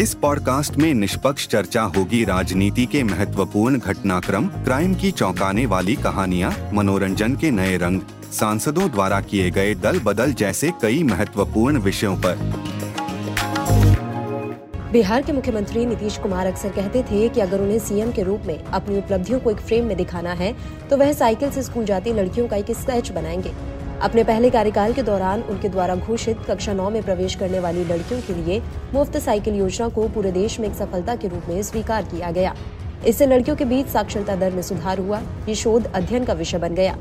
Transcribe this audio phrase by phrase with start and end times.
[0.00, 6.70] इस पॉडकास्ट में निष्पक्ष चर्चा होगी राजनीति के महत्वपूर्ण घटनाक्रम, क्राइम की चौंकाने वाली कहानियाँ,
[6.72, 8.00] मनोरंजन के नए रंग,
[8.32, 12.38] सांसदों द्वारा किए गए दल बदल जैसे कई महत्वपूर्ण विषयों पर।
[14.92, 18.64] बिहार के मुख्यमंत्री नीतीश कुमार अक्सर कहते थे कि अगर उन्हें सीएम के रूप में
[18.64, 20.54] अपनी उपलब्धियों को एक फ्रेम में दिखाना है
[20.90, 25.02] तो वह साइकिल से स्कूल जाती लड़कियों का एक स्केच बनाएँगे। अपने पहले कार्यकाल के
[25.02, 28.60] दौरान उनके द्वारा घोषित कक्षा नौ में प्रवेश करने वाली लड़कियों के लिए
[28.94, 32.54] मुफ़्त साइकिल योजना को पूरे देश में एक सफलता के रूप में स्वीकार किया गया।
[33.06, 36.74] इससे लड़कियों के बीच साक्षरता दर में सुधार हुआ, ये शोध अध्ययन का विषय बन
[36.74, 36.96] गया।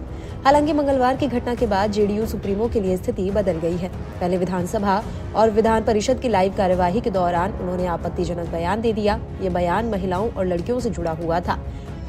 [0.46, 4.38] हालाँकि मंगलवार की घटना के बाद जेडीयू सुप्रीमो के लिए स्थिति बदल गई है। पहले
[4.38, 5.04] विधानसभा
[5.36, 9.86] और विधान परिषद की लाइव कार्यवाही के दौरान उन्होंने आपत्तिजनक बयान दे दिया। ये बयान
[9.86, 11.60] महिलाओं और लड़कियों से जुड़ा हुआ था।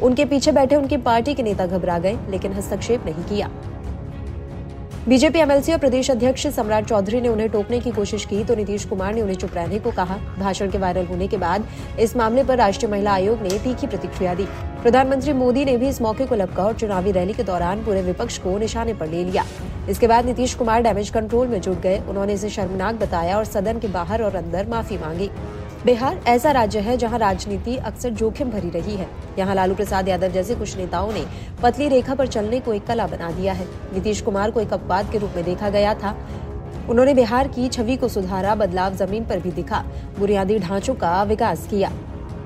[0.03, 3.51] उनके पीछे बैठे उनकी पार्टी के नेता घबरा गए, लेकिन हस्तक्षेप नहीं किया।
[5.09, 8.85] बीजेपी एमएलसी और प्रदेश अध्यक्ष सम्राट चौधरी ने उन्हें टोकने की कोशिश की तो नीतीश
[8.85, 11.69] कुमार ने उन्हें चुप रहने को कहा। भाषण के वायरल होने के बाद
[12.01, 14.45] इस मामले पर राष्ट्रीय महिला आयोग ने तीखी प्रतिक्रिया दी।
[14.83, 18.39] प्रधानमंत्री मोदी ने भी इस मौके को लपका और चुनावी रैली के दौरान पूरे विपक्ष
[18.39, 19.45] को निशाने पर ले लिया।
[19.89, 23.79] इसके बाद नीतीश कुमार डैमेज कंट्रोल में जुट गए। उन्होंने इसे शर्मनाक बताया और सदन
[23.79, 25.31] के बाहर और अंदर माफ़ी मांगी।
[25.87, 29.07] बिहार ऐसा राज्य है जहाँ राजनीति अक्सर जोखिम भरी रही है।
[29.39, 31.25] यहाँ लालू प्रसाद यादव जैसे कुछ नेताओं ने
[31.63, 35.11] पतली रेखा पर चलने को एक कला बना दिया है। नीतीश कुमार को एक अपवाद
[35.13, 36.15] के रूप में देखा गया था।
[36.89, 39.85] उन्होंने बिहार की छवि को सुधारा, बदलाव ज़मीन पर भी दिखा,
[40.19, 41.93] बुनियादी ढांचों का विकास किया।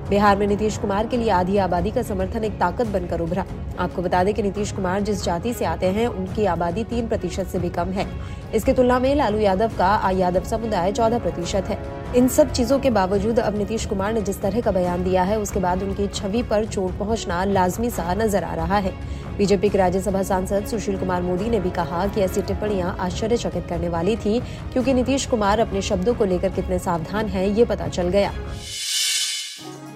[0.09, 3.45] बिहार में नीतीश कुमार के लिए आधी आबादी का समर्थन एक ताकत बनकर उभरा।
[3.79, 7.47] आपको बता दें कि नीतीश कुमार जिस जाति से आते हैं, उनकी आबादी तीन प्रतिशत
[7.47, 8.07] से भी कम है।
[8.55, 11.77] इसकी तुलना में लालू यादव का यादव समुदाय चौदह प्रतिशत है।
[12.15, 15.39] इन सब चीज़ों के बावजूद अब नीतीश कुमार ने जिस तरह का बयान दिया है,
[15.39, 18.93] उसके बाद उनकी छवि पर चोट पहुँचना लाजमी सा नज़र आ रहा है।
[19.37, 23.89] बीजेपी के राज्यसभा सांसद सुशील कुमार मोदी ने भी कहा कि ऐसी टिप्पणियाँ आश्चर्यचकित करने
[23.89, 24.39] वाली थी,
[24.73, 28.31] क्योंकि नीतीश कुमार अपने शब्दों को लेकर कितने सावधान हैं, ये पता चल गया।